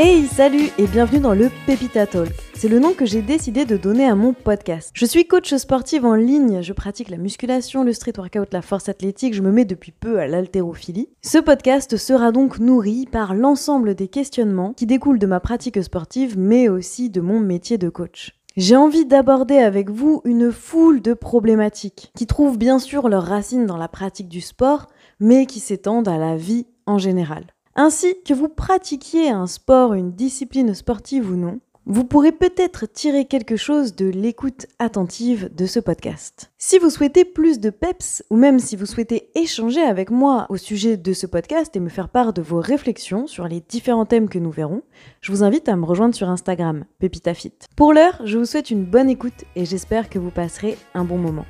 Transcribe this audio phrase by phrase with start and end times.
[0.00, 2.30] Hey, salut et bienvenue dans le Pépita Talk.
[2.54, 4.92] C'est le nom que j'ai décidé de donner à mon podcast.
[4.94, 8.88] Je suis coach sportive en ligne, je pratique la musculation, le street workout, la force
[8.88, 11.08] athlétique, je me mets depuis peu à l'haltérophilie.
[11.20, 16.38] Ce podcast sera donc nourri par l'ensemble des questionnements qui découlent de ma pratique sportive
[16.38, 18.38] mais aussi de mon métier de coach.
[18.56, 23.66] J'ai envie d'aborder avec vous une foule de problématiques qui trouvent bien sûr leurs racines
[23.66, 24.86] dans la pratique du sport,
[25.18, 27.46] mais qui s'étendent à la vie en général.
[27.80, 33.24] Ainsi que vous pratiquiez un sport, une discipline sportive ou non, vous pourrez peut-être tirer
[33.24, 36.50] quelque chose de l'écoute attentive de ce podcast.
[36.58, 40.56] Si vous souhaitez plus de peps, ou même si vous souhaitez échanger avec moi au
[40.56, 44.28] sujet de ce podcast et me faire part de vos réflexions sur les différents thèmes
[44.28, 44.82] que nous verrons,
[45.20, 47.54] je vous invite à me rejoindre sur Instagram, PepitaFit.
[47.76, 51.18] Pour l'heure, je vous souhaite une bonne écoute et j'espère que vous passerez un bon
[51.18, 51.46] moment.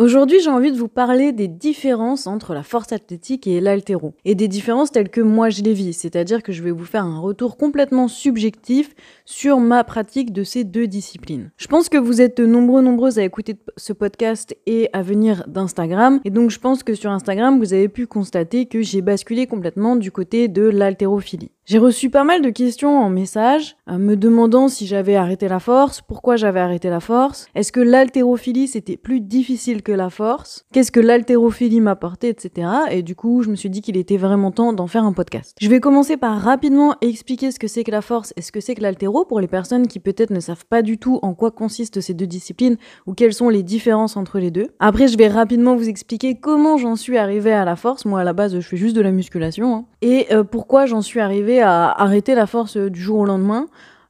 [0.00, 4.14] Aujourd'hui, j'ai envie de vous parler des différences entre la force athlétique et l'altéro.
[4.24, 7.04] Et des différences telles que moi je les vis, c'est-à-dire que je vais vous faire
[7.04, 8.94] un retour complètement subjectif
[9.26, 11.50] sur ma pratique de ces deux disciplines.
[11.58, 16.20] Je pense que vous êtes nombreux, nombreuses à écouter ce podcast et à venir d'Instagram.
[16.24, 19.96] Et donc, je pense que sur Instagram, vous avez pu constater que j'ai basculé complètement
[19.96, 21.50] du côté de l'haltérophilie.
[21.70, 25.60] J'ai reçu pas mal de questions en message, euh, me demandant si j'avais arrêté la
[25.60, 30.64] force, pourquoi j'avais arrêté la force, est-ce que l'haltérophilie c'était plus difficile que la force,
[30.72, 32.68] qu'est-ce que l'haltérophilie m'apportait, etc.
[32.90, 35.56] Et du coup, je me suis dit qu'il était vraiment temps d'en faire un podcast.
[35.60, 38.58] Je vais commencer par rapidement expliquer ce que c'est que la force et ce que
[38.58, 41.52] c'est que l'haltéro pour les personnes qui peut-être ne savent pas du tout en quoi
[41.52, 44.70] consistent ces deux disciplines ou quelles sont les différences entre les deux.
[44.80, 48.06] Après, je vais rapidement vous expliquer comment j'en suis arrivée à la force.
[48.06, 49.72] Moi, à la base, je fais juste de la musculation.
[49.72, 49.84] Hein.
[50.02, 53.66] Et euh, pourquoi j'en suis arrivée à arrêter la force euh, du jour au lendemain.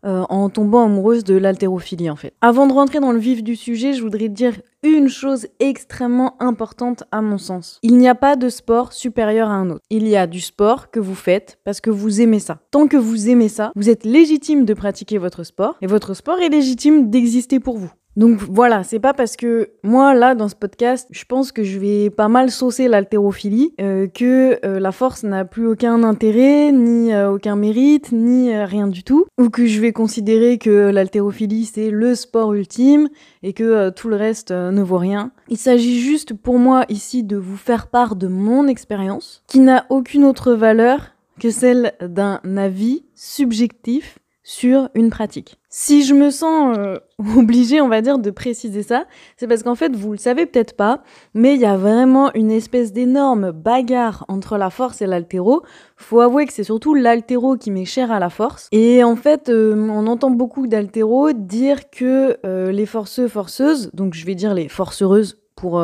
[0.07, 2.33] Euh, en tombant amoureuse de l'haltérophilie en fait.
[2.41, 7.05] Avant de rentrer dans le vif du sujet, je voudrais dire une chose extrêmement importante
[7.13, 7.79] à mon sens.
[7.83, 9.85] Il n'y a pas de sport supérieur à un autre.
[9.91, 12.61] Il y a du sport que vous faites parce que vous aimez ça.
[12.71, 16.39] Tant que vous aimez ça, vous êtes légitime de pratiquer votre sport et votre sport
[16.39, 17.93] est légitime d'exister pour vous.
[18.21, 21.79] Donc voilà, c'est pas parce que moi là dans ce podcast, je pense que je
[21.79, 27.15] vais pas mal saucer l'haltérophilie, euh, que euh, la force n'a plus aucun intérêt, ni
[27.15, 31.89] euh, aucun mérite, ni rien du tout, ou que je vais considérer que l'haltérophilie c'est
[31.89, 33.09] le sport ultime
[33.43, 35.31] et que tout le reste ne vaut rien.
[35.49, 39.87] Il s'agit juste pour moi ici de vous faire part de mon expérience, qui n'a
[39.89, 44.20] aucune autre valeur que celle d'un avis subjectif
[44.51, 45.61] sur une pratique.
[45.69, 46.97] Si je me sens euh,
[47.37, 49.05] obligée, on va dire, de préciser ça,
[49.37, 52.51] c'est parce qu'en fait, vous le savez peut-être pas, mais il y a vraiment une
[52.51, 55.63] espèce d'énorme bagarre entre la force et l'altéro.
[55.97, 58.67] Faut avouer que c'est surtout l'altéro qui m'est cher à la force.
[58.73, 64.15] Et en fait, euh, on entend beaucoup d'altéro dire que euh, les forceux, forceuses, donc
[64.15, 65.81] je vais dire les forcereuses pour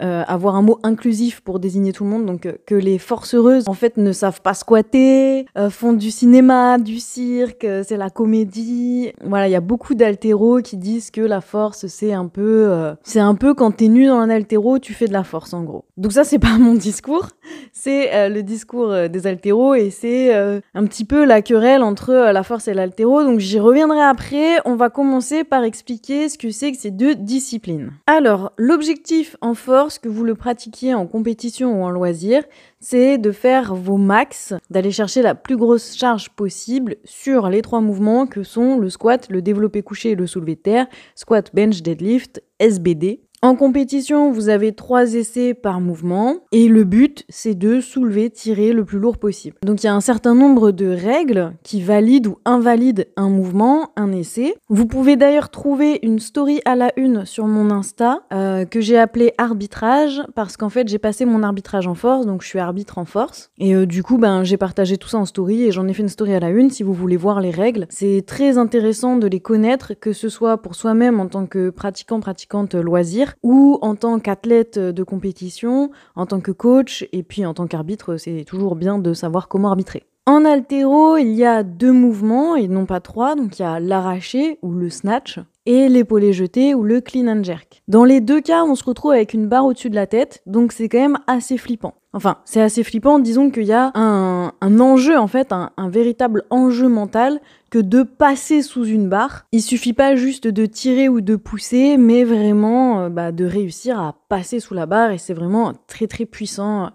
[0.00, 3.68] euh, avoir un mot inclusif pour désigner tout le monde, donc euh, que les forcereuses
[3.68, 9.10] en fait ne savent pas squatter, euh, font du cinéma, du cirque, c'est la comédie.
[9.24, 12.70] Voilà, il y a beaucoup d'altéros qui disent que la force c'est un peu,
[13.02, 15.64] c'est un peu quand t'es nu dans un altéro, tu fais de la force en
[15.64, 15.84] gros.
[15.96, 17.30] Donc ça c'est pas mon discours,
[17.72, 22.68] c'est le discours des altéros et c'est un petit peu la querelle entre la force
[22.68, 23.24] et l'altéro.
[23.24, 24.58] Donc j'y reviendrai après.
[24.64, 27.90] On va commencer par expliquer ce que c'est que ces deux disciplines.
[28.06, 32.42] Alors l'objectif en force que vous le pratiquiez en compétition ou en loisir,
[32.80, 37.80] c'est de faire vos max, d'aller chercher la plus grosse charge possible sur les trois
[37.80, 41.82] mouvements que sont le squat, le développé couché et le soulevé de terre, squat, bench,
[41.82, 43.20] deadlift, SBD.
[43.42, 48.74] En compétition, vous avez trois essais par mouvement et le but, c'est de soulever, tirer
[48.74, 49.56] le plus lourd possible.
[49.64, 53.92] Donc il y a un certain nombre de règles qui valident ou invalident un mouvement,
[53.96, 54.54] un essai.
[54.68, 58.98] Vous pouvez d'ailleurs trouver une story à la une sur mon Insta euh, que j'ai
[58.98, 62.98] appelée arbitrage parce qu'en fait j'ai passé mon arbitrage en force, donc je suis arbitre
[62.98, 63.50] en force.
[63.56, 66.02] Et euh, du coup, ben j'ai partagé tout ça en story et j'en ai fait
[66.02, 67.86] une story à la une si vous voulez voir les règles.
[67.88, 72.20] C'est très intéressant de les connaître, que ce soit pour soi-même en tant que pratiquant,
[72.20, 77.54] pratiquante loisir ou en tant qu'athlète de compétition, en tant que coach, et puis en
[77.54, 80.04] tant qu'arbitre, c'est toujours bien de savoir comment arbitrer.
[80.26, 83.80] En altéro, il y a deux mouvements et non pas trois, donc il y a
[83.80, 87.82] l'arraché ou le snatch et l'épaulé jeté ou le clean and jerk.
[87.88, 90.72] Dans les deux cas, on se retrouve avec une barre au-dessus de la tête, donc
[90.72, 91.94] c'est quand même assez flippant.
[92.12, 96.88] Enfin, c'est assez flippant, disons qu'il y a un, enjeu, en fait, un, véritable enjeu
[96.88, 97.40] mental
[97.70, 99.44] que de passer sous une barre.
[99.52, 104.00] Il suffit pas juste de tirer ou de pousser, mais vraiment euh, bah, de réussir
[104.00, 106.90] à passer sous la barre, et c'est vraiment très très puissant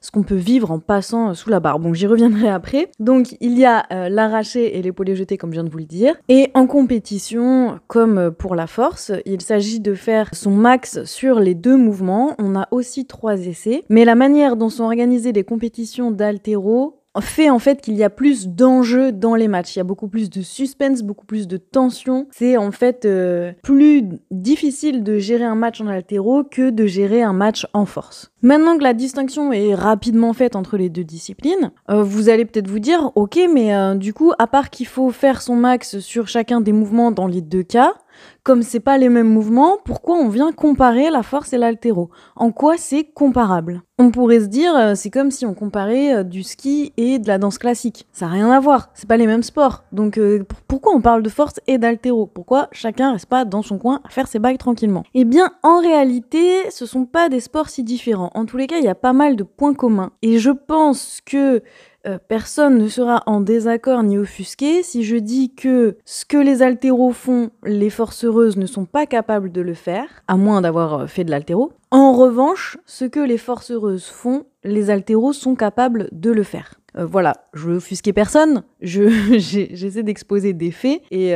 [0.00, 1.78] ce qu'on peut vivre en passant sous la barre.
[1.78, 2.90] Bon, j'y reviendrai après.
[2.98, 5.84] Donc, il y a euh, l'arraché et l'épaulé jeté, comme je viens de vous le
[5.84, 6.14] dire.
[6.28, 11.54] Et en compétition, comme pour la force, il s'agit de faire son max sur les
[11.54, 12.34] deux mouvements.
[12.38, 13.84] On a aussi trois essais.
[13.88, 18.10] Mais la manière dont sont organisées les compétitions d'altéro fait en fait qu'il y a
[18.10, 19.76] plus d'enjeux dans les matchs.
[19.76, 22.26] Il y a beaucoup plus de suspense, beaucoup plus de tension.
[22.30, 27.22] C'est en fait euh, plus difficile de gérer un match en altéro que de gérer
[27.22, 28.30] un match en force.
[28.42, 32.68] Maintenant que la distinction est rapidement faite entre les deux disciplines, euh, vous allez peut-être
[32.68, 36.28] vous dire, ok, mais euh, du coup, à part qu'il faut faire son max sur
[36.28, 37.94] chacun des mouvements dans les deux cas,
[38.42, 42.10] comme c'est pas les mêmes mouvements, pourquoi on vient comparer la force et l'altéro?
[42.36, 43.82] En quoi c'est comparable?
[43.98, 47.26] On pourrait se dire, euh, c'est comme si on comparait euh, du ski et de
[47.26, 48.06] la danse classique.
[48.12, 49.82] Ça n'a rien à voir, c'est pas les mêmes sports.
[49.90, 52.26] Donc euh, pourquoi on parle de force et d'altéro?
[52.26, 55.02] Pourquoi chacun reste pas dans son coin à faire ses bagues tranquillement?
[55.14, 58.30] Eh bien, en réalité, ce sont pas des sports si différents.
[58.34, 60.12] En tous les cas, il y a pas mal de points communs.
[60.22, 61.62] Et je pense que
[62.06, 66.62] euh, personne ne sera en désaccord ni offusqué si je dis que ce que les
[66.62, 70.94] altéros font, les forces heureuses ne sont pas capables de le faire, à moins d'avoir
[70.94, 71.72] euh, fait de l'altéro.
[71.90, 76.74] En revanche, ce que les forces heureuses font, les altéros sont capables de le faire.
[76.96, 81.34] Euh, voilà, je veux offusquer personne, j'essaie d'exposer des faits et,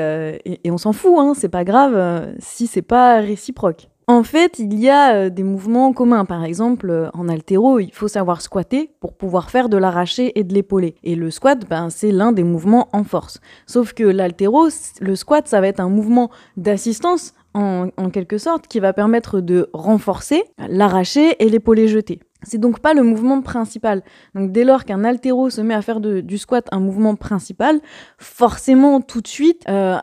[0.70, 3.88] on s'en fout, hein, c'est pas grave si c'est pas réciproque.
[4.08, 6.24] En fait, il y a euh, des mouvements communs.
[6.24, 10.42] Par exemple, euh, en altéro, il faut savoir squatter pour pouvoir faire de l'arraché et
[10.42, 10.96] de l'épaulé.
[11.04, 13.40] Et le squat, ben, c'est l'un des mouvements en force.
[13.66, 14.68] Sauf que l'altéro,
[15.00, 19.68] le squat, ça va être un mouvement d'assistance, en, quelque sorte, qui va permettre de
[19.74, 22.18] renforcer l'arraché et l'épaulé jeté.
[22.42, 24.02] C'est donc pas le mouvement principal.
[24.34, 27.80] Donc dès lors qu'un altéro se met à faire du squat un mouvement principal,
[28.16, 29.98] forcément tout de suite, euh,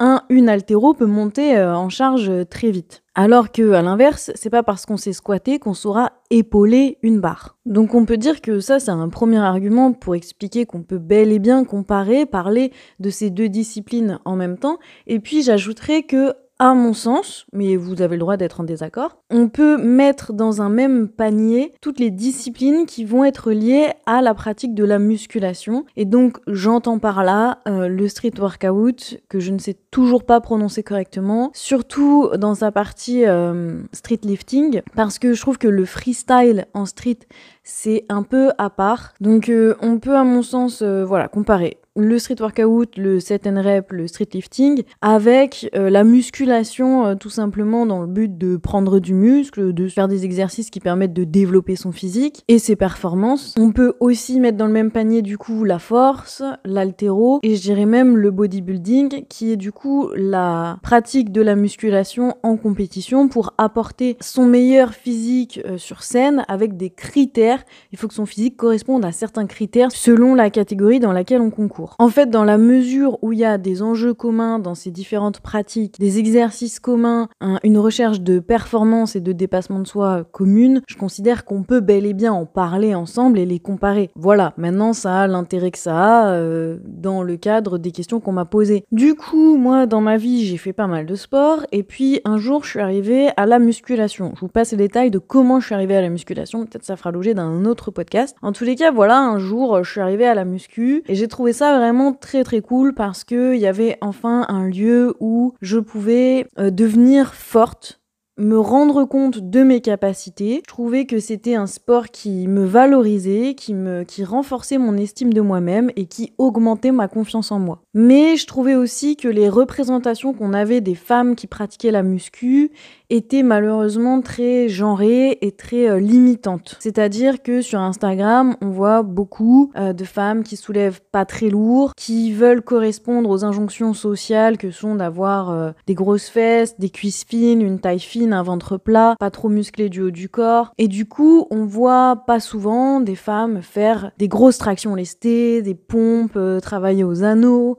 [0.00, 3.03] un, une altéro peut monter en charge très vite.
[3.16, 7.56] Alors que à l'inverse, c'est pas parce qu'on sait squatter qu'on saura épauler une barre.
[7.64, 11.30] Donc on peut dire que ça c'est un premier argument pour expliquer qu'on peut bel
[11.30, 14.78] et bien comparer, parler de ces deux disciplines en même temps.
[15.06, 16.34] Et puis j'ajouterais que
[16.64, 20.62] à mon sens, mais vous avez le droit d'être en désaccord, on peut mettre dans
[20.62, 24.98] un même panier toutes les disciplines qui vont être liées à la pratique de la
[24.98, 25.84] musculation.
[25.96, 30.40] Et donc j'entends par là euh, le street workout, que je ne sais toujours pas
[30.40, 35.84] prononcer correctement, surtout dans sa partie euh, street lifting, parce que je trouve que le
[35.84, 37.18] freestyle en street,
[37.62, 39.12] c'est un peu à part.
[39.20, 43.62] Donc euh, on peut à mon sens voilà comparer le street workout, le set and
[43.62, 48.56] rep, le street lifting, avec euh, la musculation euh, tout simplement dans le but de
[48.56, 52.74] prendre du muscle, de faire des exercices qui permettent de développer son physique et ses
[52.74, 53.54] performances.
[53.58, 57.62] On peut aussi mettre dans le même panier du coup la force, l'altéro et je
[57.62, 63.28] dirais même le bodybuilding qui est du coup la pratique de la musculation en compétition
[63.28, 67.62] pour apporter son meilleur physique euh, sur scène avec des critères.
[67.92, 71.50] Il faut que son physique corresponde à certains critères selon la catégorie dans laquelle on
[71.50, 71.83] concourt.
[71.98, 75.40] En fait, dans la mesure où il y a des enjeux communs dans ces différentes
[75.40, 77.28] pratiques, des exercices communs,
[77.62, 82.06] une recherche de performance et de dépassement de soi commune, je considère qu'on peut bel
[82.06, 84.10] et bien en parler ensemble et les comparer.
[84.14, 88.32] Voilà, maintenant ça a l'intérêt que ça a euh, dans le cadre des questions qu'on
[88.32, 88.84] m'a posées.
[88.92, 92.38] Du coup, moi, dans ma vie, j'ai fait pas mal de sport et puis un
[92.38, 94.32] jour, je suis arrivée à la musculation.
[94.34, 96.96] Je vous passe les détails de comment je suis arrivée à la musculation, peut-être ça
[96.96, 98.36] fera l'objet d'un autre podcast.
[98.42, 101.28] En tous les cas, voilà, un jour, je suis arrivée à la muscu et j'ai
[101.28, 105.78] trouvé ça vraiment très très cool parce qu'il y avait enfin un lieu où je
[105.78, 108.00] pouvais euh, devenir forte
[108.36, 110.62] me rendre compte de mes capacités.
[110.64, 115.32] Je trouvais que c'était un sport qui me valorisait, qui me qui renforçait mon estime
[115.32, 117.82] de moi-même et qui augmentait ma confiance en moi.
[117.94, 122.72] Mais je trouvais aussi que les représentations qu'on avait des femmes qui pratiquaient la muscu
[123.10, 126.76] étaient malheureusement très genrées et très euh, limitantes.
[126.80, 131.92] C'est-à-dire que sur Instagram, on voit beaucoup euh, de femmes qui soulèvent pas très lourd,
[131.96, 137.24] qui veulent correspondre aux injonctions sociales que sont d'avoir euh, des grosses fesses, des cuisses
[137.24, 140.72] fines, une taille fine un ventre plat, pas trop musclé du haut du corps.
[140.78, 145.74] Et du coup, on voit pas souvent des femmes faire des grosses tractions lestées, des
[145.74, 147.78] pompes, travailler aux anneaux.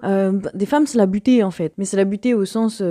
[0.53, 2.81] Des femmes, c'est la butée en fait, mais c'est la butée au sens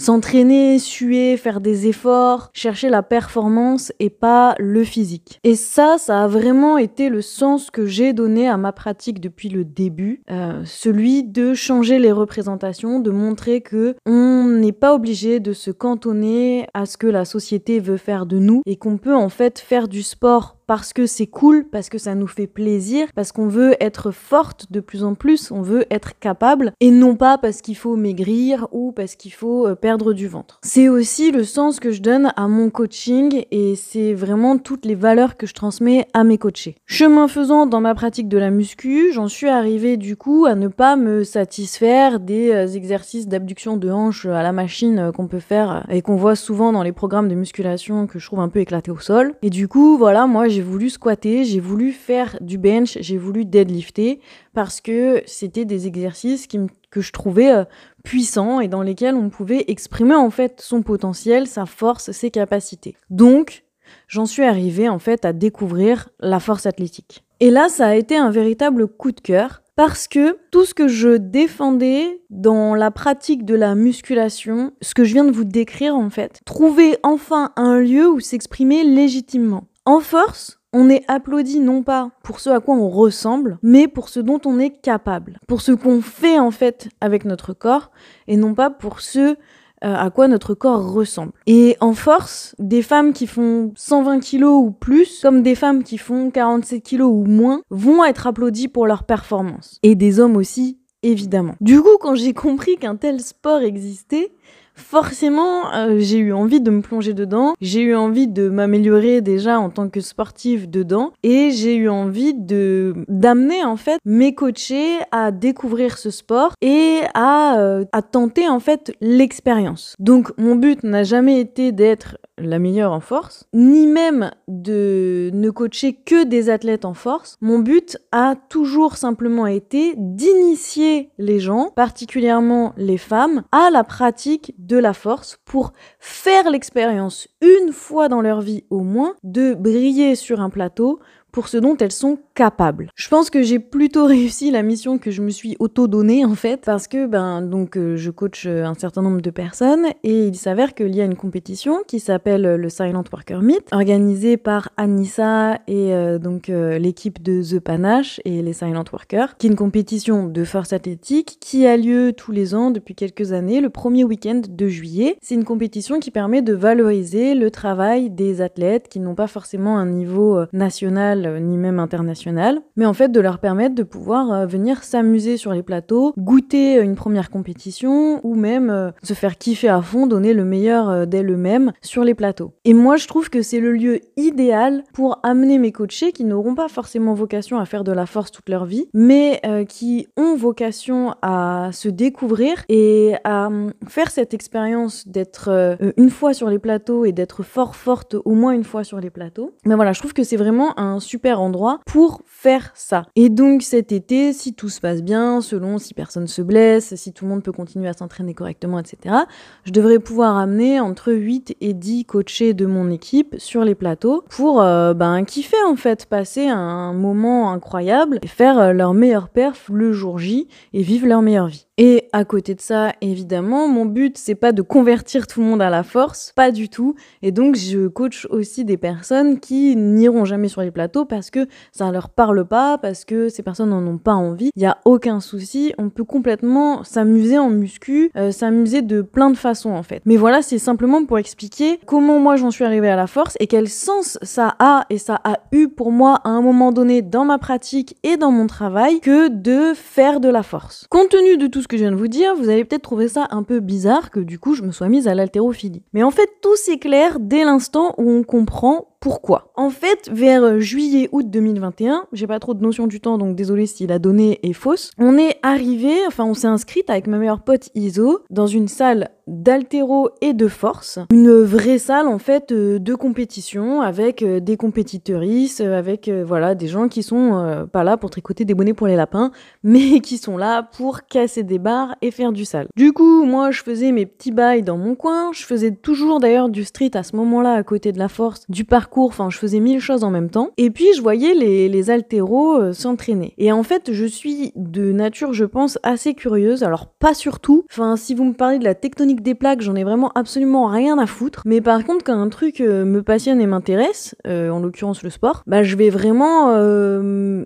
[0.00, 5.38] s'entraîner, suer, faire des efforts, chercher la performance et pas le physique.
[5.44, 9.50] Et ça, ça a vraiment été le sens que j'ai donné à ma pratique depuis
[9.50, 15.38] le début, euh, celui de changer les représentations, de montrer que on n'est pas obligé
[15.38, 19.14] de se cantonner à ce que la société veut faire de nous et qu'on peut
[19.14, 23.08] en fait faire du sport parce que c'est cool, parce que ça nous fait plaisir,
[23.16, 27.16] parce qu'on veut être forte de plus en plus, on veut être capable, et non
[27.16, 30.60] pas parce qu'il faut maigrir ou parce qu'il faut euh, perdre du ventre.
[30.62, 34.94] C'est aussi le sens que je donne à mon coaching et c'est vraiment toutes les
[34.94, 36.76] valeurs que je transmets à mes coachés.
[36.86, 40.68] Chemin faisant dans ma pratique de la muscu, j'en suis arrivée du coup à ne
[40.68, 45.40] pas me satisfaire des euh, exercices d'abduction de hanche à la machine euh, qu'on peut
[45.40, 48.60] faire et qu'on voit souvent dans les programmes de musculation que je trouve un peu
[48.60, 49.34] éclatés au sol.
[49.42, 53.44] Et du coup, voilà, moi j'ai voulu squatter, j'ai voulu faire du bench, j'ai voulu
[53.44, 54.20] deadlifter
[54.54, 56.58] parce que c'était des exercices qui
[56.90, 57.64] que je trouvais euh,
[58.02, 62.96] puissants et dans lesquels on pouvait exprimer en fait son potentiel, sa force, ses capacités.
[63.10, 63.64] Donc,
[64.08, 67.24] j'en suis arrivée en fait à découvrir la force athlétique.
[67.38, 70.88] Et là, ça a été un véritable coup de cœur parce que tout ce que
[70.88, 75.96] je défendais dans la pratique de la musculation, ce que je viens de vous décrire
[75.96, 79.64] en fait, trouvait enfin un lieu où s'exprimer légitimement.
[79.86, 84.08] En force, on est applaudi non pas pour ce à quoi on ressemble, mais pour
[84.08, 87.90] ce dont on est capable, pour ce qu'on fait en fait avec notre corps,
[88.28, 89.36] et non pas pour ce
[89.82, 91.32] euh, à quoi notre corps ressemble.
[91.46, 95.96] Et en force, des femmes qui font 120 kilos ou plus, comme des femmes qui
[95.96, 99.78] font 47 kilos ou moins, vont être applaudies pour leur performance.
[99.82, 101.54] Et des hommes aussi, évidemment.
[101.62, 104.32] Du coup, quand j'ai compris qu'un tel sport existait,
[104.80, 109.60] forcément, euh, j'ai eu envie de me plonger dedans, j'ai eu envie de m'améliorer déjà
[109.60, 114.98] en tant que sportive dedans, et j'ai eu envie de d'amener en fait mes coachés
[115.12, 119.94] à découvrir ce sport et à, euh, à tenter en fait l'expérience.
[119.98, 125.50] Donc mon but n'a jamais été d'être la meilleure en force, ni même de ne
[125.50, 127.36] coacher que des athlètes en force.
[127.40, 134.54] Mon but a toujours simplement été d'initier les gens, particulièrement les femmes, à la pratique
[134.58, 140.14] de la force pour faire l'expérience une fois dans leur vie au moins de briller
[140.14, 141.00] sur un plateau
[141.32, 142.90] pour ce dont elles sont capables.
[142.94, 146.62] Je pense que j'ai plutôt réussi la mission que je me suis auto-donnée en fait
[146.64, 150.36] parce que ben donc euh, je coach euh, un certain nombre de personnes et il
[150.36, 155.58] s'avère qu'il y a une compétition qui s'appelle le Silent Worker Meet organisée par Anissa
[155.66, 160.26] et euh, donc l'équipe de The Panache et les Silent Workers qui est une compétition
[160.26, 164.42] de force athlétique qui a lieu tous les ans depuis quelques années le premier week-end
[164.48, 165.16] de juillet.
[165.20, 169.78] C'est une compétition qui permet de valoriser le travail des athlètes qui n'ont pas forcément
[169.78, 174.32] un niveau national euh, ni même international, mais en fait de leur permettre de pouvoir
[174.32, 179.38] euh, venir s'amuser sur les plateaux, goûter euh, une première compétition ou même se faire
[179.38, 182.52] kiffer à fond, donner le meilleur d'elles-mêmes sur les plateaux.
[182.64, 186.54] Et moi je trouve que c'est le lieu idéal pour amener mes coachés qui n'auront
[186.54, 191.14] pas forcément vocation à faire de la force toute leur vie, mais qui ont vocation
[191.22, 197.04] à se découvrir et à hum, faire cette expérience d'être une fois sur les plateaux
[197.04, 199.54] et d'être fort forte au moins une fois sur les plateaux.
[199.66, 203.02] Mais voilà, je trouve que c'est vraiment un super endroit pour faire ça.
[203.16, 207.12] Et donc cet été, si tout se passe bien, selon si personne se blesse, si
[207.12, 209.16] tout le monde peut continuer à s'entraîner correctement, etc.,
[209.64, 214.22] je devrais pouvoir amener entre 8 et 10 coachés de mon équipe sur les plateaux
[214.28, 219.28] pour euh, ben, kiffer en fait, passer un moment incroyable et faire euh, leur meilleur
[219.28, 221.66] perf le jour J et vivre leur meilleure vie.
[221.82, 225.62] Et à côté de ça, évidemment, mon but c'est pas de convertir tout le monde
[225.62, 226.94] à la force, pas du tout.
[227.22, 231.46] Et donc je coach aussi des personnes qui n'iront jamais sur les plateaux parce que
[231.72, 234.50] ça leur parle pas, parce que ces personnes n'en ont pas envie.
[234.56, 239.30] Il y a aucun souci, on peut complètement s'amuser en muscu, euh, s'amuser de plein
[239.30, 240.02] de façons en fait.
[240.04, 243.46] Mais voilà, c'est simplement pour expliquer comment moi j'en suis arrivée à la force et
[243.46, 247.24] quel sens ça a et ça a eu pour moi à un moment donné dans
[247.24, 250.86] ma pratique et dans mon travail que de faire de la force.
[250.90, 253.08] Compte tenu de tout ce que je viens de vous dire, vous allez peut-être trouver
[253.08, 255.84] ça un peu bizarre que du coup je me sois mise à l'haltérophilie.
[255.92, 259.50] Mais en fait, tout s'éclaire dès l'instant où on comprend pourquoi?
[259.56, 263.86] En fait, vers juillet-août 2021, j'ai pas trop de notion du temps, donc désolé si
[263.86, 267.70] la donnée est fausse, on est arrivé, enfin on s'est inscrite avec ma meilleure pote
[267.74, 272.94] Iso dans une salle d'altéro et de force, une vraie salle en fait euh, de
[272.94, 278.10] compétition avec euh, des compétiteuristes, euh, avec voilà des gens qui sont pas là pour
[278.10, 279.30] tricoter des bonnets pour les lapins,
[279.62, 282.66] mais qui sont là pour casser des barres et faire du sale.
[282.76, 286.48] Du coup, moi je faisais mes petits bails dans mon coin, je faisais toujours d'ailleurs
[286.48, 289.60] du street à ce moment-là à côté de la force, du parcours enfin je faisais
[289.60, 290.50] mille choses en même temps.
[290.56, 293.34] Et puis je voyais les, les altéros euh, s'entraîner.
[293.38, 296.64] Et en fait, je suis de nature, je pense, assez curieuse.
[296.64, 297.64] Alors pas surtout.
[297.70, 300.98] Enfin, si vous me parlez de la tectonique des plaques, j'en ai vraiment absolument rien
[300.98, 301.42] à foutre.
[301.44, 305.10] Mais par contre, quand un truc euh, me passionne et m'intéresse, euh, en l'occurrence le
[305.10, 306.50] sport, bah je vais vraiment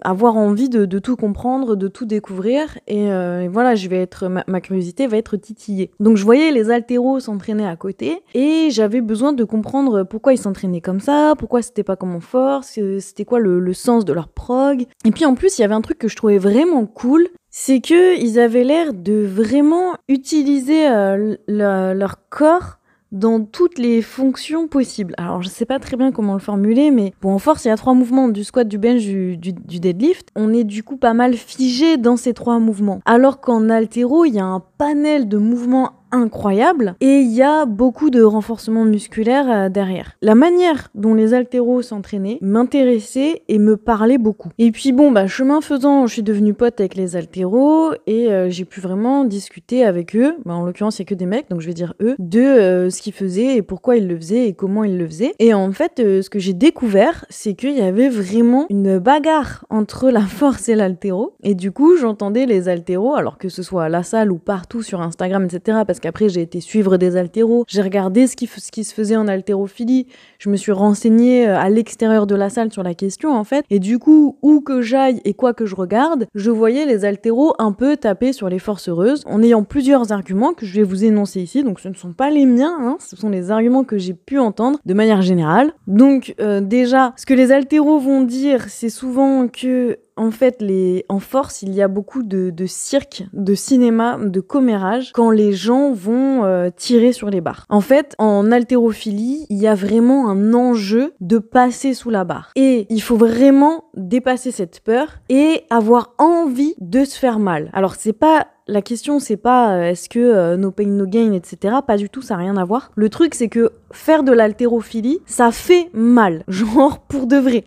[0.02, 2.78] avoir envie de, tout comprendre, de tout découvrir.
[2.86, 3.08] Et,
[3.48, 5.90] voilà, je vais être ma, ma, curiosité va être titillée.
[6.00, 10.38] Donc je voyais les altéros s'entraîner à côté et j'avais besoin de comprendre pourquoi ils
[10.38, 14.28] s'entraînaient comme ça, pourquoi c'était pas comme en force, c'était quoi le, sens de leur
[14.28, 14.86] prog.
[15.04, 17.80] Et puis en plus, il y avait un truc que je trouvais vraiment cool, c'est
[17.80, 22.78] que ils avaient l'air de vraiment utiliser euh, leur corps
[23.14, 25.14] dans toutes les fonctions possibles.
[25.16, 27.70] Alors je sais pas très bien comment le formuler, mais bon en force il y
[27.70, 30.28] a trois mouvements du squat, du bench, du, du deadlift.
[30.34, 33.00] On est du coup pas mal figé dans ces trois mouvements.
[33.06, 37.66] Alors qu'en altéro il y a un panel de mouvements incroyable et il y a
[37.66, 40.12] beaucoup de renforcement musculaire euh, derrière.
[40.22, 44.50] La manière dont les haltéros s'entraînaient m'intéressait et me parlait beaucoup.
[44.58, 48.48] Et puis bon, bah chemin faisant, je suis devenue pote avec les haltéros et euh,
[48.48, 51.66] j'ai pu vraiment discuter avec eux, bah, en l'occurrence a que des mecs, donc je
[51.66, 54.84] vais dire eux, de euh, ce qu'ils faisaient et pourquoi ils le faisaient et comment
[54.84, 55.34] ils le faisaient.
[55.38, 60.10] Et en fait, ce que j'ai découvert, c'est qu'il y avait vraiment une bagarre entre
[60.10, 61.34] la force et l'haltéro.
[61.42, 64.82] Et du coup, j'entendais les haltéros, alors que ce soit à la salle ou partout
[64.82, 68.70] sur Instagram, etc., parce après j'ai été suivre des altéros, j'ai regardé ce qui, ce
[68.70, 70.06] qui se faisait en haltérophilie,
[70.38, 73.64] je me suis renseignée euh, à l'extérieur de la salle sur la question en fait,
[73.70, 77.54] et du coup, où que j'aille et quoi que je regarde, je voyais les altéros
[77.58, 81.04] un peu taper sur les forces heureuses, en ayant plusieurs arguments que je vais vous
[81.04, 83.98] énoncer ici, donc ce ne sont pas les miens, hein, ce sont les arguments que
[83.98, 85.72] j'ai pu entendre de manière générale.
[85.86, 91.04] Donc euh, déjà, ce que les altéros vont dire, c'est souvent que en fait, les...
[91.08, 95.52] en force, il y a beaucoup de, de cirque, de cinéma, de commérage quand les
[95.52, 97.66] gens vont euh, tirer sur les barres.
[97.68, 102.50] En fait, en haltérophilie, il y a vraiment un enjeu de passer sous la barre.
[102.56, 107.70] Et il faut vraiment dépasser cette peur et avoir envie de se faire mal.
[107.72, 111.32] Alors, c'est pas la question c'est pas euh, est-ce que euh, no pain no gain
[111.32, 114.32] etc pas du tout ça n'a rien à voir le truc c'est que faire de
[114.32, 117.64] l'haltérophilie ça fait mal genre pour de vrai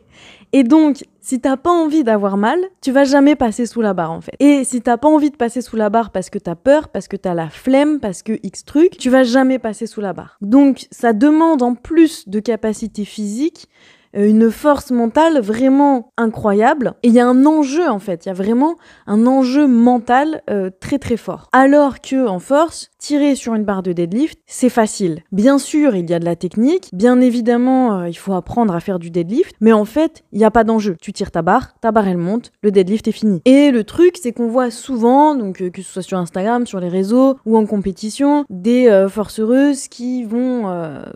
[0.53, 4.13] et donc, si t'as pas envie d'avoir mal, tu vas jamais passer sous la barre
[4.13, 4.31] en fait.
[4.39, 7.09] Et si t'as pas envie de passer sous la barre parce que t'as peur, parce
[7.09, 10.37] que t'as la flemme, parce que X truc, tu vas jamais passer sous la barre.
[10.39, 13.67] Donc, ça demande en plus de capacité physique
[14.13, 16.93] une force mentale vraiment incroyable.
[17.03, 20.41] Et il y a un enjeu en fait, il y a vraiment un enjeu mental
[20.49, 21.47] euh, très très fort.
[21.51, 25.21] Alors que en force, tirer sur une barre de deadlift, c'est facile.
[25.31, 28.79] Bien sûr, il y a de la technique, bien évidemment, euh, il faut apprendre à
[28.79, 30.95] faire du deadlift, mais en fait, il n'y a pas d'enjeu.
[31.01, 33.41] Tu tires ta barre, ta barre elle monte, le deadlift est fini.
[33.45, 36.89] Et le truc, c'est qu'on voit souvent, donc que ce soit sur Instagram, sur les
[36.89, 40.63] réseaux ou en compétition, des forcereuses qui vont,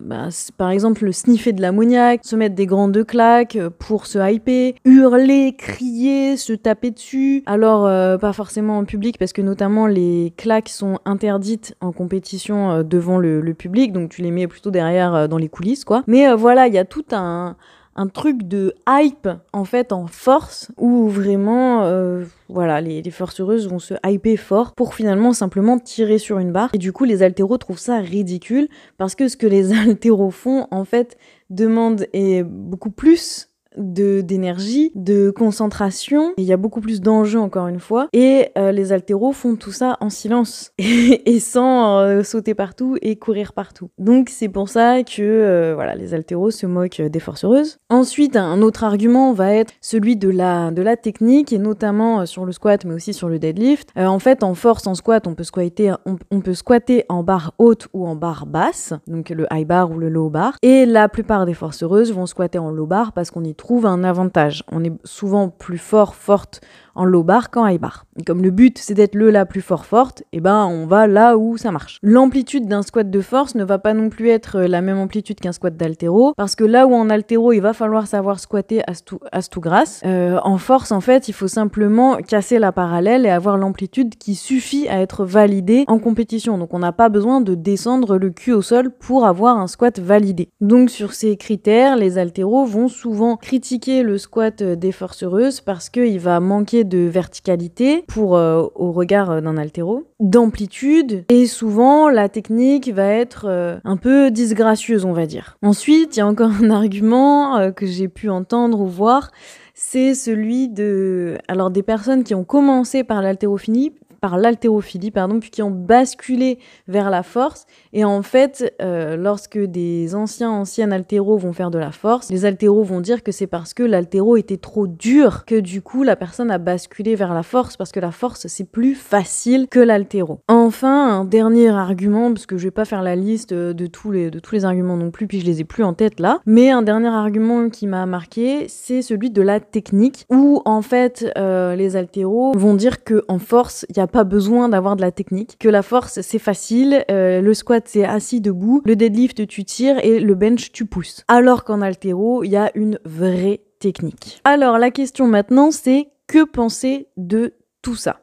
[0.02, 4.74] bah, par exemple, sniffer de l'ammoniac, se mettre des grands de claques pour se hyper,
[4.86, 7.44] hurler, crier, se taper dessus.
[7.46, 12.72] Alors, euh, pas forcément en public, parce que notamment les claques sont interdites en compétition
[12.72, 16.04] euh, devant le, public, donc tu les mets plutôt derrière euh, dans les coulisses, quoi.
[16.08, 17.56] Mais voilà, il y a tout un
[17.96, 23.68] un truc de hype en fait en force où vraiment euh, voilà les, les forcereuses
[23.68, 26.70] vont se hyper fort pour finalement simplement tirer sur une barre.
[26.74, 30.68] Et du coup les altéros trouvent ça ridicule parce que ce que les altéros font
[30.72, 31.18] en fait
[31.50, 36.34] demande est beaucoup plus de d'énergie, de concentration.
[36.38, 38.08] Il y a beaucoup plus d'enjeux encore une fois.
[38.14, 43.16] Et euh, les altéros font tout ça en silence et, sans euh, sauter partout et
[43.16, 43.90] courir partout.
[43.98, 47.78] Donc c'est pour ça que euh, voilà les altéros se moquent des forces heureuses.
[47.90, 52.46] Ensuite un autre argument va être celui de la de la technique et notamment sur
[52.46, 53.90] le squat mais aussi sur le deadlift.
[53.96, 57.88] en fait en force en squat on peut squatter on, peut squatter en barre haute
[57.94, 60.58] ou en barre basse donc le high bar ou le low bar.
[60.62, 63.86] Et la plupart des forces heureuses vont squatter en low bar parce qu'on y trouve
[63.86, 64.64] un avantage.
[64.72, 66.62] On est souvent plus fort, forte
[66.96, 68.06] en low bar qu'en high bar.
[68.20, 70.86] Et comme le but c'est d'être le la plus fort forte, et eh ben on
[70.86, 72.00] va là où ça marche.
[72.04, 75.52] L'amplitude d'un squat de force ne va pas non plus être la même amplitude qu'un
[75.52, 79.20] squat d'altéro, parce que là où en altéro il va falloir savoir squatter à tout,
[79.32, 83.30] à tout grâce, euh, en force en fait il faut simplement casser la parallèle et
[83.30, 86.58] avoir l'amplitude qui suffit à être validée en compétition.
[86.58, 90.00] Donc on n'a pas besoin de descendre le cul au sol pour avoir un squat
[90.00, 90.50] validé.
[90.60, 96.18] Donc sur ces critères, les altéros vont souvent critiquer le squat des forcereuses parce qu'il
[96.22, 102.30] va manquer de verticalité pour euh, au regard euh, d'un altéro, d'amplitude et souvent la
[102.30, 105.58] technique va être euh, un peu disgracieuse on va dire.
[105.62, 109.32] Ensuite, il y a encore un argument que j'ai pu entendre ou voir,
[109.74, 115.50] c'est celui de alors des personnes qui ont commencé par l'haltérophilie par l'haltérophilie, pardon, puis
[115.50, 117.66] qui ont basculé vers la force.
[117.92, 122.46] Et en fait, euh, lorsque des anciens, anciennes haltéros vont faire de la force, les
[122.46, 126.16] haltéros vont dire que c'est parce que l'haltéro était trop dur que du coup la
[126.16, 130.40] personne a basculé vers la force parce que la force c'est plus facile que l'haltéro.
[130.48, 134.30] Enfin, un dernier argument, parce que je vais pas faire la liste de tous les,
[134.30, 136.70] de tous les arguments non plus, puis je les ai plus en tête là, mais
[136.70, 141.76] un dernier argument qui m'a marqué, c'est celui de la technique, où en fait euh,
[141.76, 145.12] les haltéros vont dire que en force, il y a pas besoin d'avoir de la
[145.12, 149.64] technique, que la force c'est facile, euh, le squat c'est assis debout, le deadlift tu
[149.66, 151.24] tires et le bench tu pousses.
[151.28, 154.42] Alors qu'en altéro, il y a une vraie technique.
[154.44, 158.21] Alors la question maintenant c'est que penser de tout ça?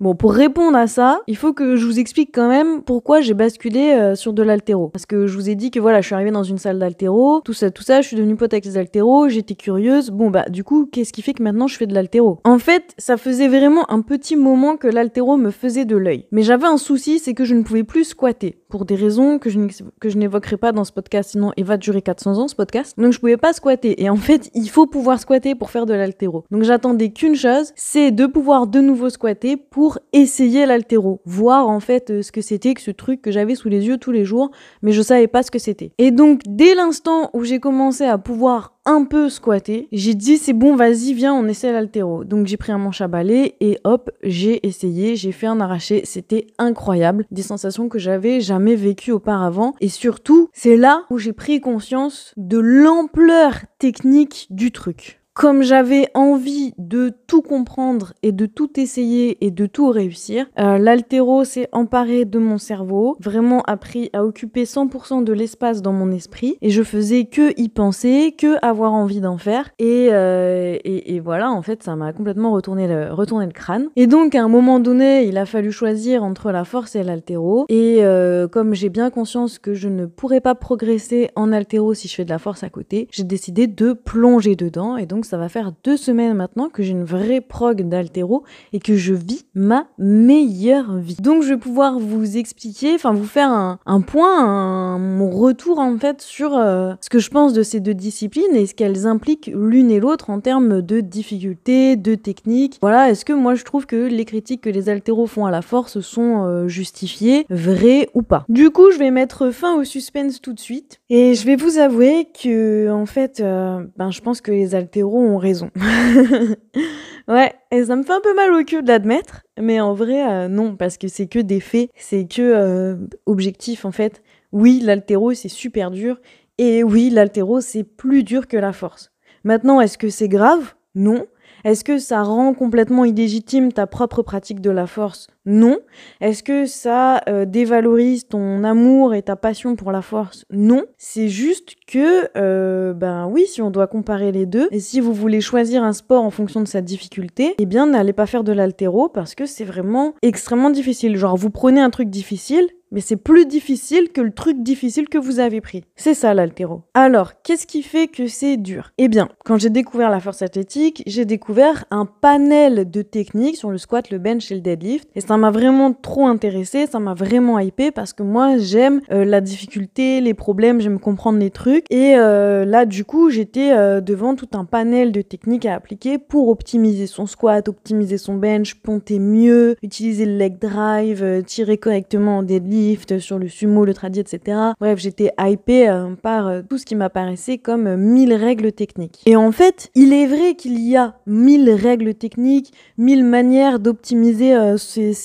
[0.00, 3.34] Bon, pour répondre à ça, il faut que je vous explique quand même pourquoi j'ai
[3.34, 4.88] basculé euh, sur de l'altéro.
[4.90, 7.40] Parce que je vous ai dit que voilà, je suis arrivée dans une salle d'altéro,
[7.44, 10.10] tout ça, tout ça, je suis devenue pote avec les altéros, j'étais curieuse.
[10.10, 12.38] Bon, bah, du coup, qu'est-ce qui fait que maintenant je fais de l'altéro?
[12.44, 16.26] En fait, ça faisait vraiment un petit moment que l'altéro me faisait de l'œil.
[16.30, 18.62] Mais j'avais un souci, c'est que je ne pouvais plus squatter.
[18.68, 19.58] Pour des raisons que je,
[19.98, 22.94] que je n'évoquerai pas dans ce podcast, sinon il va durer 400 ans ce podcast.
[22.98, 24.00] Donc je pouvais pas squatter.
[24.00, 26.44] Et en fait, il faut pouvoir squatter pour faire de l'altéro.
[26.52, 31.80] Donc j'attendais qu'une chose, c'est de pouvoir de nouveau squatter pour essayer l'altéro, voir en
[31.80, 34.24] fait euh, ce que c'était que ce truc que j'avais sous les yeux tous les
[34.24, 34.50] jours,
[34.82, 35.92] mais je savais pas ce que c'était.
[35.98, 40.52] Et donc dès l'instant où j'ai commencé à pouvoir un peu squatter, j'ai dit c'est
[40.52, 42.24] bon, vas-y, viens, on essaie l'altéro.
[42.24, 46.02] Donc j'ai pris un manche à balai et hop, j'ai essayé, j'ai fait un arraché,
[46.04, 51.32] c'était incroyable, des sensations que j'avais jamais vécues auparavant et surtout, c'est là où j'ai
[51.32, 58.44] pris conscience de l'ampleur technique du truc comme j'avais envie de tout comprendre et de
[58.44, 64.10] tout essayer et de tout réussir, euh, l'altéro s'est emparé de mon cerveau, vraiment appris
[64.14, 68.56] à occuper 100% de l'espace dans mon esprit et je faisais que y penser, que
[68.66, 72.88] avoir envie d'en faire et, euh, et, et, voilà, en fait, ça m'a complètement retourné
[72.88, 73.90] le, retourné le crâne.
[73.94, 77.64] Et donc, à un moment donné, il a fallu choisir entre la force et l'altéro
[77.68, 82.08] et euh, comme j'ai bien conscience que je ne pourrais pas progresser en altéro si
[82.08, 85.36] je fais de la force à côté, j'ai décidé de plonger dedans et donc ça
[85.36, 89.44] va faire deux semaines maintenant que j'ai une vraie prog d'altéro et que je vis
[89.54, 91.16] ma meilleure vie.
[91.20, 96.22] Donc je vais pouvoir vous expliquer, enfin vous faire un, point, mon retour en fait
[96.22, 99.90] sur euh, ce que je pense de ces deux disciplines et ce qu'elles impliquent l'une
[99.90, 102.78] et l'autre en termes de difficultés, de techniques.
[102.80, 105.60] Voilà, est-ce que moi je trouve que les critiques que les altéros font à la
[105.60, 108.46] force sont euh, justifiées, vraies ou pas?
[108.48, 111.76] Du coup, je vais mettre fin au suspense tout de suite et je vais vous
[111.78, 115.70] avouer que en fait, euh, ben je pense que les altéros ont raison.
[117.28, 120.26] ouais, et ça me fait un peu mal au cul de l'admettre, mais en vrai,
[120.28, 124.22] euh, non, parce que c'est que des faits, c'est que euh, objectif en fait.
[124.52, 126.20] Oui, l'altéro c'est super dur,
[126.58, 129.12] et oui, l'altéro c'est plus dur que la force.
[129.44, 130.74] Maintenant, est-ce que c'est grave?
[130.94, 131.26] Non.
[131.64, 135.28] Est-ce que ça rend complètement illégitime ta propre pratique de la force?
[135.48, 135.78] Non.
[136.20, 140.44] Est-ce que ça euh, dévalorise ton amour et ta passion pour la force?
[140.50, 140.84] Non.
[140.98, 145.14] C'est juste que, euh, ben oui, si on doit comparer les deux, et si vous
[145.14, 148.52] voulez choisir un sport en fonction de sa difficulté, eh bien n'allez pas faire de
[148.52, 151.16] l'altéro parce que c'est vraiment extrêmement difficile.
[151.16, 155.18] Genre vous prenez un truc difficile, mais c'est plus difficile que le truc difficile que
[155.18, 155.84] vous avez pris.
[155.96, 156.82] C'est ça l'altéro.
[156.94, 158.92] Alors, qu'est-ce qui fait que c'est dur?
[158.98, 163.70] Eh bien, quand j'ai découvert la force athlétique, j'ai découvert un panel de techniques sur
[163.70, 165.08] le squat, le bench et le deadlift.
[165.38, 170.20] M'a vraiment trop intéressé, ça m'a vraiment hypé parce que moi, j'aime euh, la difficulté,
[170.20, 171.84] les problèmes, j'aime comprendre les trucs.
[171.90, 176.18] Et euh, là, du coup, j'étais euh, devant tout un panel de techniques à appliquer
[176.18, 182.38] pour optimiser son squat, optimiser son bench, ponter mieux, utiliser le leg drive, tirer correctement
[182.38, 184.58] en deadlift sur le sumo, le tradi, etc.
[184.80, 185.88] Bref, j'étais hypée
[186.22, 189.22] par tout ce qui m'apparaissait comme mille règles techniques.
[189.26, 194.76] Et en fait, il est vrai qu'il y a mille règles techniques, mille manières d'optimiser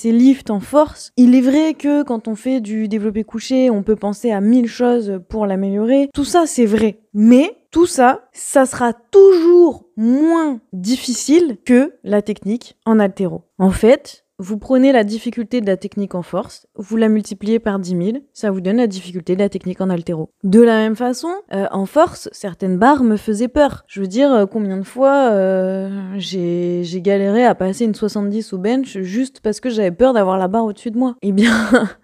[0.04, 1.12] ces, lifts en force.
[1.16, 4.68] Il est vrai que quand on fait du développé couché, on peut penser à mille
[4.68, 6.08] choses pour l'améliorer.
[6.12, 6.98] Tout ça, c'est vrai.
[7.12, 13.42] Mais tout ça, ça sera toujours moins difficile que la technique en altéro.
[13.58, 17.78] En fait, vous prenez la difficulté de la technique en force, vous la multipliez par
[17.78, 20.30] 10 000, ça vous donne la difficulté de la technique en altéro.
[20.42, 23.84] De la même façon, euh, en force, certaines barres me faisaient peur.
[23.86, 28.58] Je veux dire, euh, combien de fois euh, j'ai galéré à passer une 70 au
[28.58, 31.16] bench juste parce que j'avais peur d'avoir la barre au-dessus de moi.
[31.22, 31.54] Eh bien,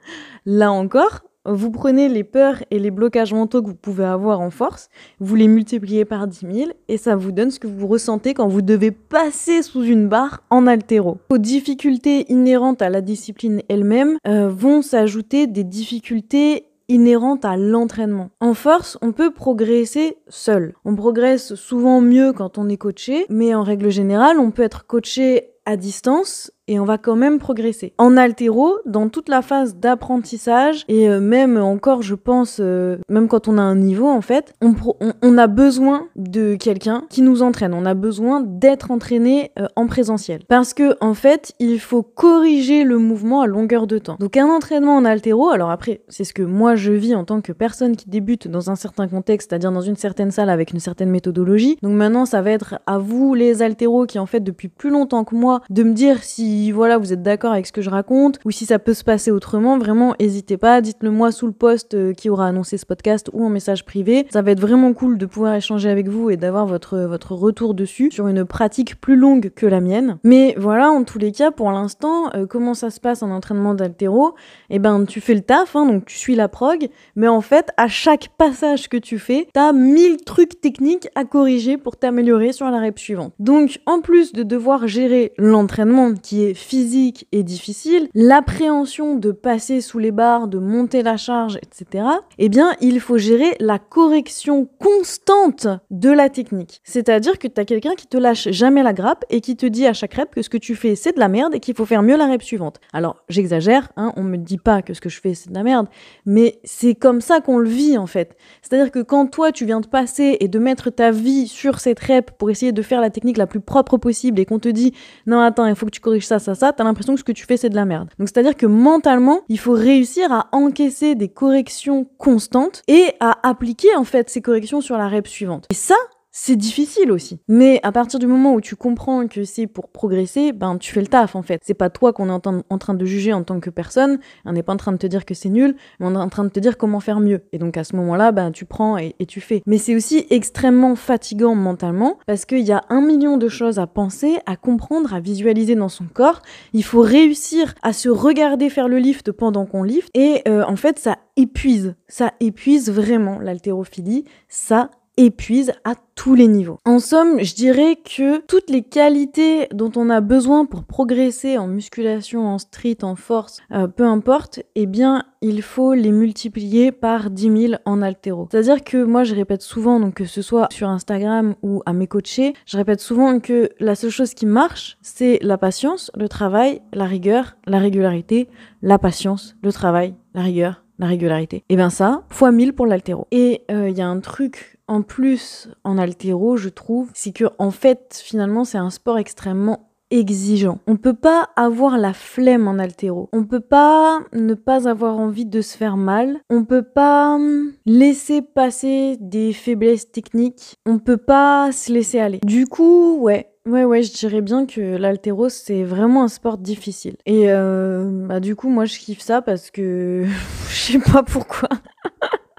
[0.47, 4.51] là encore, vous prenez les peurs et les blocages mentaux que vous pouvez avoir en
[4.51, 4.89] force,
[5.21, 8.49] vous les multipliez par 10 000 et ça vous donne ce que vous ressentez quand
[8.49, 11.19] vous devez passer sous une barre en altéro.
[11.31, 18.31] Aux difficultés inhérentes à la discipline elle-même euh, vont s'ajouter des difficultés inhérentes à l'entraînement.
[18.41, 20.75] En force, on peut progresser seul.
[20.85, 24.87] On progresse souvent mieux quand on est coaché, mais en règle générale, on peut être
[24.87, 27.93] coaché à distance et on va quand même progresser.
[27.99, 33.27] En altéro, dans toute la phase d'apprentissage et euh, même encore, je pense, euh, même
[33.27, 37.75] quand on a un niveau en fait, on, a besoin de quelqu'un qui nous entraîne.
[37.75, 42.85] On a besoin d'être entraîné euh, en présentiel parce que en fait, il faut corriger
[42.85, 44.17] le mouvement à longueur de temps.
[44.21, 47.41] Donc un entraînement en altéro, alors après, c'est ce que moi je vis en tant
[47.41, 50.79] que personne qui débute dans un certain contexte, c'est-à-dire dans une certaine salle avec une
[50.79, 51.79] certaine méthodologie.
[51.83, 55.25] Donc maintenant, ça va être à vous les altéros qui en fait depuis plus longtemps
[55.25, 58.39] que moi de me dire si voilà, vous êtes d'accord avec ce que je raconte
[58.45, 61.95] ou si ça peut se passer autrement, vraiment n'hésitez pas, dites-le moi sous le post
[61.95, 64.27] euh, qui aura annoncé ce podcast ou en message privé.
[64.31, 67.75] Ça va être vraiment cool de pouvoir échanger avec vous et d'avoir votre votre retour
[67.75, 70.19] dessus sur une pratique plus longue que la mienne.
[70.25, 73.75] Mais voilà, en tous les cas, pour l'instant, euh, comment ça se passe en entraînement
[73.75, 74.35] d'altéro?
[74.69, 77.71] Eh ben, tu fais le taf, hein, donc tu suis la prog, mais en fait,
[77.77, 82.71] à chaque passage que tu fais, t'as mille trucs techniques à corriger pour t'améliorer sur
[82.71, 83.33] la rep suivante.
[83.39, 89.81] Donc, en plus de devoir gérer l'entraînement qui est physique et difficile, l'appréhension de passer
[89.81, 92.05] sous les barres, de monter la charge, etc.,
[92.39, 96.81] eh bien, il faut gérer la correction constante de la technique.
[96.85, 99.93] C'est-à-dire que t'as quelqu'un qui te lâche jamais la grappe et qui te dit à
[99.93, 102.03] chaque rep que ce que tu fais, c'est de la merde et qu'il faut faire
[102.03, 102.81] mieux la rep suivante.
[102.93, 105.63] Alors, j'exagère, hein, on me dit pas que ce que je fais, c'est de la
[105.63, 105.87] merde,
[106.27, 108.37] mais c'est comme ça qu'on le vit, en fait.
[108.63, 112.01] C'est-à-dire que quand toi, tu viens de passer et de mettre ta vie sur cette
[112.01, 114.93] rep pour essayer de faire la technique la plus propre possible et qu'on te dit,
[115.27, 117.33] non, attends, il faut que tu corriges ça, ça, ça, t'as l'impression que ce que
[117.33, 118.09] tu fais, c'est de la merde.
[118.19, 123.95] Donc, c'est-à-dire que mentalement, il faut réussir à encaisser des corrections constantes et à appliquer,
[123.97, 125.67] en fait, ces corrections sur la rep suivante.
[125.71, 125.95] Et ça,
[126.33, 127.41] c'est difficile aussi.
[127.49, 131.01] Mais à partir du moment où tu comprends que c'est pour progresser, ben tu fais
[131.01, 131.61] le taf en fait.
[131.65, 134.63] C'est pas toi qu'on est en, train de juger en tant que personne, on n'est
[134.63, 136.51] pas en train de te dire que c'est nul, mais on est en train de
[136.51, 137.43] te dire comment faire mieux.
[137.53, 139.63] Et donc à ce moment-là, ben tu prends et, tu fais.
[139.67, 143.87] Mais c'est aussi extrêmement fatigant mentalement parce qu'il y a un million de choses à
[143.87, 146.43] penser, à comprendre, à visualiser dans son corps.
[146.73, 150.77] Il faut réussir à se regarder faire le lift pendant qu'on lift et euh, en
[150.77, 154.91] fait ça épuise, ça épuise vraiment l'haltérophilie, ça
[155.27, 156.79] épuise à tous les niveaux.
[156.85, 161.67] En somme, je dirais que toutes les qualités dont on a besoin pour progresser en
[161.67, 167.31] musculation, en street, en force, euh, peu importe, eh bien, il faut les multiplier par
[167.31, 168.49] 10 000 en altéro.
[168.51, 172.07] C'est-à-dire que moi, je répète souvent, donc que ce soit sur Instagram ou à mes
[172.07, 176.83] coachés, je répète souvent que la seule chose qui marche, c'est la patience, le travail,
[176.93, 178.49] la rigueur, la régularité,
[178.83, 181.57] la patience, le travail, la rigueur, la régularité.
[181.57, 183.27] Et eh bien ça, fois 1000 pour l'altéro.
[183.31, 187.45] Et il euh, y a un truc en plus en altéro, je trouve, c'est que
[187.59, 190.81] en fait, finalement, c'est un sport extrêmement exigeant.
[190.89, 193.29] On peut pas avoir la flemme en altéro.
[193.33, 196.41] On peut pas ne pas avoir envie de se faire mal.
[196.51, 200.75] On peut pas hum, laisser passer des faiblesses techniques.
[200.87, 202.41] On peut pas se laisser aller.
[202.45, 207.17] Du coup, ouais, Ouais, ouais, je dirais bien que l'altéro, c'est vraiment un sport difficile.
[207.27, 210.25] Et euh, bah, du coup, moi, je kiffe ça parce que
[210.69, 211.69] je sais pas pourquoi.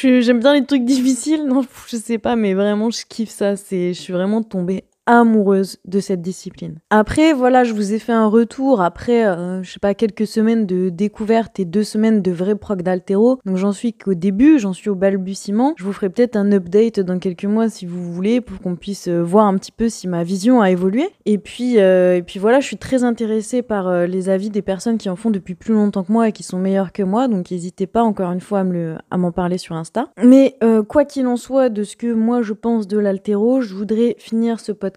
[0.00, 3.56] J'aime bien les trucs difficiles, non, je sais pas, mais vraiment, je kiffe ça.
[3.56, 6.78] C'est, je suis vraiment tombée amoureuse de cette discipline.
[6.90, 10.66] Après, voilà, je vous ai fait un retour après, euh, je sais pas, quelques semaines
[10.66, 13.38] de découverte et deux semaines de vrai proc d'altéro.
[13.44, 15.74] Donc j'en suis qu'au début, j'en suis au balbutiement.
[15.76, 19.08] Je vous ferai peut-être un update dans quelques mois si vous voulez pour qu'on puisse
[19.08, 21.08] euh, voir un petit peu si ma vision a évolué.
[21.26, 24.98] Et puis, euh, et puis voilà, je suis très intéressée par les avis des personnes
[24.98, 27.28] qui en font depuis plus longtemps que moi et qui sont meilleures que moi.
[27.28, 28.64] Donc n'hésitez pas encore une fois
[29.10, 30.08] à m'en parler sur Insta.
[30.22, 34.16] Mais quoi qu'il en soit de ce que moi je pense de l'altéro, je voudrais
[34.18, 34.93] finir ce podcast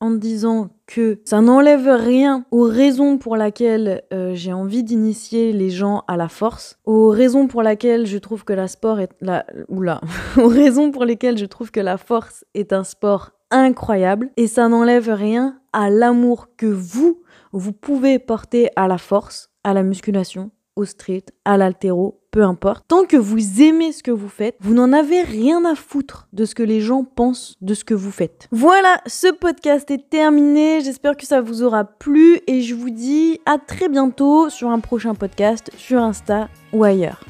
[0.00, 5.70] en disant que ça n'enlève rien aux raisons pour lesquelles euh, j'ai envie d'initier les
[5.70, 9.44] gens à la force, aux raisons pour lesquelles je trouve que la sport est la
[10.36, 14.68] aux raisons pour lesquelles je trouve que la force est un sport incroyable et ça
[14.68, 17.22] n'enlève rien à l'amour que vous
[17.52, 22.84] vous pouvez porter à la force, à la musculation, au street, à l'altéro, peu importe.
[22.88, 26.44] Tant que vous aimez ce que vous faites, vous n'en avez rien à foutre de
[26.44, 28.48] ce que les gens pensent de ce que vous faites.
[28.52, 30.80] Voilà, ce podcast est terminé.
[30.80, 34.80] J'espère que ça vous aura plu et je vous dis à très bientôt sur un
[34.80, 37.20] prochain podcast sur Insta ou ailleurs.